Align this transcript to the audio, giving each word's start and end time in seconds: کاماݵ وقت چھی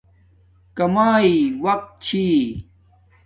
کاماݵ 0.77 1.31
وقت 1.63 1.83
چھی 2.05 2.23